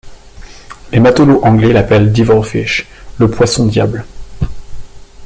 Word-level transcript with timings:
Les 0.91 0.99
matelots 0.99 1.43
anglais 1.45 1.73
l’appellent 1.73 2.11
Devil-Fish, 2.11 2.87
le 3.19 3.29
Poisson-Diable. 3.29 4.03